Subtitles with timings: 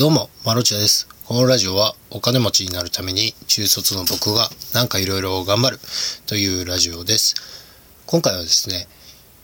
[0.00, 1.06] どうも、マロチャです。
[1.26, 5.78] このラジオはお金持ちになるために中卒の僕がなんかいろいろ頑張る
[6.26, 7.34] というラジオです。
[8.06, 8.88] 今回はですね、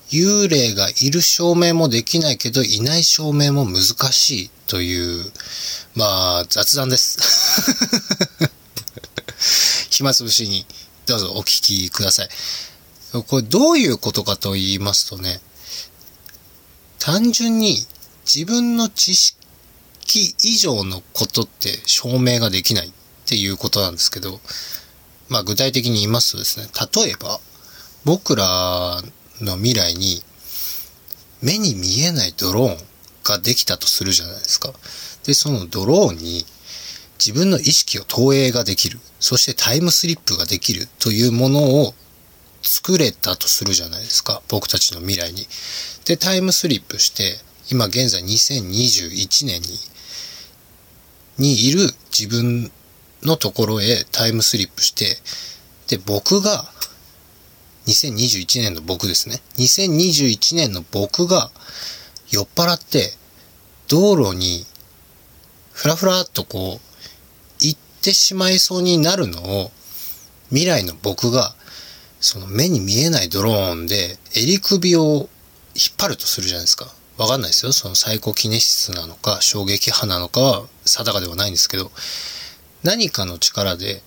[0.08, 3.82] 幽霊がいる証明もできないけどいない証明も難
[4.12, 5.24] しいという、
[5.94, 7.18] まあ雑談です。
[9.92, 10.64] 暇つぶしに
[11.04, 12.28] どうぞお聞きください。
[13.26, 15.38] これどういうことかと言いますとね、
[16.98, 17.86] 単純に
[18.24, 19.36] 自分の知識
[20.14, 22.90] 以上のことって証明ができないっ
[23.26, 24.40] ていうことなんですけど、
[25.28, 27.40] まあ具体的に言いますとですね、例えば
[28.04, 29.02] 僕ら
[29.40, 30.22] の未来に
[31.42, 32.78] 目に見えないドローン
[33.24, 34.72] ができたとするじゃないですか。
[35.24, 36.46] で、そのドローンに
[37.18, 41.94] 自分の意識を投影ができる、そしてタイムスリップができるというものを
[42.62, 44.42] 作れたとするじゃないですか。
[44.48, 45.46] 僕たちの未来に。
[46.04, 47.38] で、タイムスリップして、
[47.70, 49.78] 今現在2021年に、
[51.38, 51.80] にいる
[52.16, 52.70] 自分
[53.22, 55.16] のところへタイムスリップして、
[55.88, 56.64] で、僕が、
[57.86, 59.40] 2021年の僕ですね。
[59.58, 61.50] 2021年の僕が
[62.30, 63.12] 酔っ払って
[63.88, 64.66] 道路に
[65.72, 66.80] ふらふらっとこう
[67.60, 69.70] 行ってしまいそうになるのを
[70.48, 71.54] 未来の僕が
[72.18, 75.28] その目に見えないドローンで襟首を
[75.74, 76.86] 引っ張るとするじゃないですか。
[77.16, 77.72] わかんないですよ。
[77.72, 81.90] そのサイコキネシスなのか衝撃波なのかは定かではないんですけど
[82.82, 84.02] 何かの力で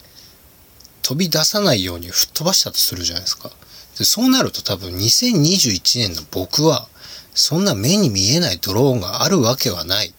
[1.01, 3.49] 飛び出さないように吹っ飛ばしたとするじゃないですか。
[3.97, 6.87] でそうなると多分2021年の僕は
[7.33, 10.13] そんな目に見えないドローンがあるわけはないっ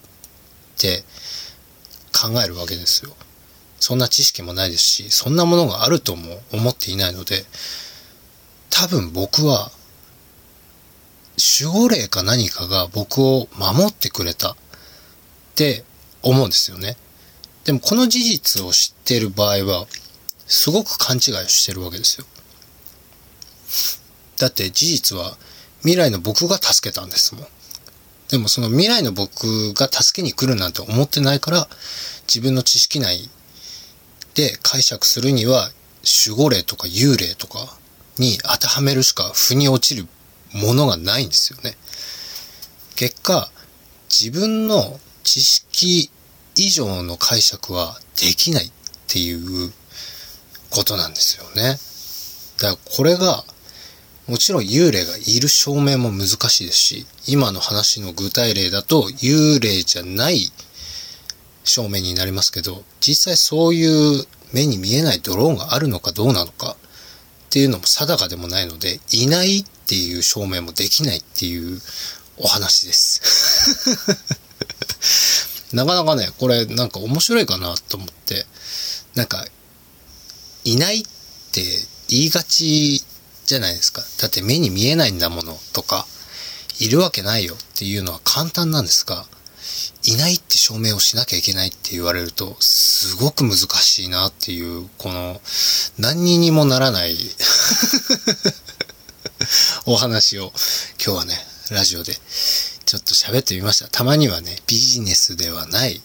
[0.78, 1.04] て
[2.12, 3.14] 考えるわけですよ。
[3.78, 7.44] そんな知識もないですし、そんなものがあるとも思っていないので、
[8.68, 9.72] 多分僕は
[11.40, 14.56] 守護霊か何かが僕を守ってくれたっ
[15.54, 15.84] て
[16.22, 16.96] 思うんですよね。
[17.64, 19.86] でもこの事実を知ってる場合は、
[20.46, 22.26] すごく勘違いをしてるわけですよ。
[24.36, 25.36] だって事実は
[25.80, 27.46] 未来の僕が助けたんですもん。
[28.28, 31.68] でもその未来の僕が助けに来るなんて思ってないから、
[32.26, 33.28] 自分の知識内
[34.34, 35.70] で解釈するには、
[36.26, 37.76] 守護霊とか幽霊とか
[38.18, 40.06] に当てはめるしか腑に落ちる
[40.52, 41.76] ものがないんですよね。
[42.96, 43.50] 結果、
[44.08, 46.10] 自分の知識
[46.56, 48.70] 以上の解釈はできないっ
[49.06, 49.72] ていう
[50.70, 51.78] ことなんですよね。
[52.58, 53.44] だからこれが、
[54.26, 60.52] もちろん幽霊がいる証明も難しいですし、今の話の具体例だと幽霊じゃない
[61.64, 66.76] 証明になりますけど、実際そういう目に見えないドローンがあるのかどうなのか
[67.50, 71.80] っていうのも定かでもないので、いないっていう証明もできないっていう
[72.36, 73.20] お話です。
[75.74, 78.46] なかなかね、これなんか面白いかなと思って、
[79.16, 79.44] なんか、
[80.62, 81.04] いないっ
[81.50, 81.64] て
[82.06, 83.04] 言いがち
[83.46, 84.04] じゃないですか。
[84.18, 86.06] だって目に見えないんだものとか、
[86.78, 89.26] いるわけないよっていうのは簡単なんですが、
[90.04, 95.40] いないって証明をしなきゃいけないって言われると、すごく難しいなっていう、この、
[95.98, 97.16] 何にもならない
[99.86, 100.52] お話を
[101.04, 102.14] 今日はね、ラジオで
[102.86, 103.88] ちょっと喋ってみました。
[103.88, 106.00] たまにはね、ビジネスではない、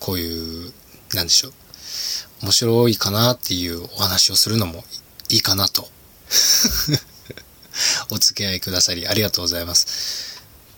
[0.00, 0.72] こういう、
[1.14, 1.52] なんでしょう。
[2.42, 4.84] 面白いかなっていうお話をするのも
[5.30, 5.88] いいかなと。
[8.10, 10.35] お付き合いくださりありがとうございます。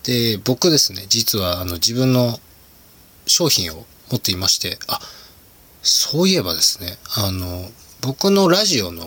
[0.09, 2.39] で、僕ですね、実はあの自分の
[3.27, 4.99] 商品を持っていまして、あ、
[5.83, 7.69] そういえばですね、あの、
[8.01, 9.05] 僕のラジオの、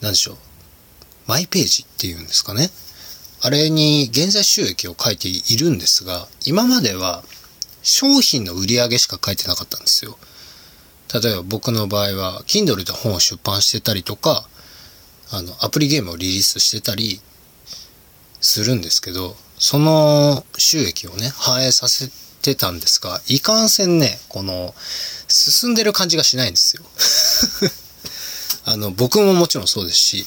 [0.00, 0.36] なんでしょう、
[1.28, 2.70] マイページっていうんですかね。
[3.40, 7.22] あれに現在収益を書いているんですが、今までは
[7.82, 10.18] 商品の売り上げしか書いてなかったんですよ。
[11.22, 14.48] 例えば僕の場合は、Kindle で本を出版してたりとか、
[15.30, 17.20] あの、アプリゲームをリリースしてたり
[18.40, 22.10] するんですけど、その収益をね、反映させ
[22.42, 24.74] てたんですが、いかんせんね、この、
[25.28, 26.82] 進んでる感じがしないんですよ。
[28.64, 30.26] あの、僕ももちろんそうですし、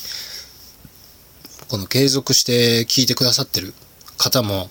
[1.68, 3.74] この継続して聞いてくださってる
[4.18, 4.70] 方も、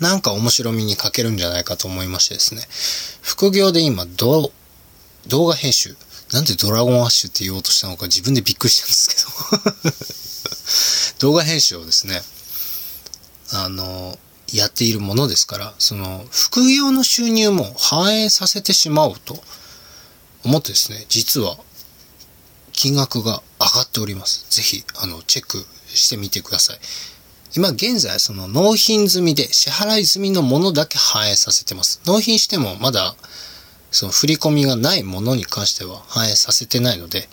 [0.00, 2.66] なんか面白みに欠けるんじゃないかと思いましてですね、
[3.20, 4.50] 副業で今、動
[5.28, 5.96] 画編集、
[6.32, 9.54] なんでドラゴンアッシュって言おうとしたのか自分でびっくりしたんです
[11.20, 12.22] けど 動画編集をですね、
[13.52, 14.18] あの、
[14.52, 19.42] やっているものですから、その、副業の収入も反映させてしまおうと
[20.44, 21.56] 思ってですね、実は、
[22.72, 24.46] 金額が上がっております。
[24.50, 26.78] ぜひ、あの、チェックしてみてください。
[27.54, 32.00] 今現在その納品済みで支払い済みのものだけ反映させてます。
[32.06, 33.14] 納品してもまだ
[33.90, 37.28] その振り込みがないものに関しては反映させてないので、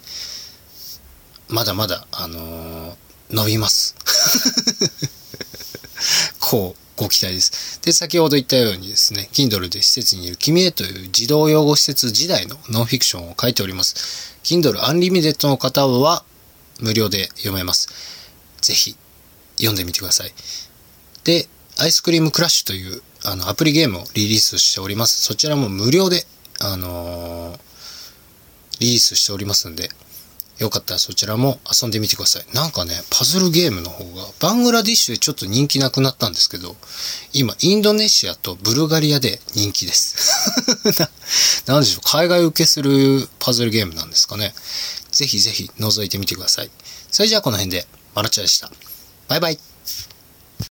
[1.48, 2.96] まだまだ、あのー、
[3.32, 3.96] 伸びます。
[6.50, 7.80] こう、ご期待です。
[7.84, 14.36] で、先ほど言ったようにですね、Kindle で施設にいる君へという児童養護施設時代のノンフィクションを書いております。
[14.44, 16.26] Kindle Unlimited の方は
[16.80, 17.88] 無料で読めます。
[18.62, 18.98] ぜひ
[19.58, 20.34] 読んでみてください。
[21.24, 21.48] で、
[21.78, 25.22] アイスクリームクラッシュというあのアプリゲームをリリースしております。
[25.22, 26.26] そちらも無料で、
[26.62, 27.60] あのー、
[28.80, 29.92] リリースしておりますんで、
[30.60, 32.46] よかったらそちらも遊んでみてください。
[32.54, 36.76] なんかね、パズルゲームの方が、バングラディッシュでちょっと人気なくなったんですけど、
[37.32, 40.16] 今、インドネシアとブルガリアで人気です。
[41.66, 44.54] なんでしょう、海外受けするパズルゲームなんですかね。
[45.12, 46.70] ぜひぜひ覗いてみてください。
[47.12, 48.70] それじゃあこの辺で、マラチャでした。
[49.30, 49.69] バイバイ。